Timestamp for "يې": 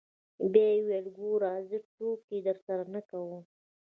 0.73-0.79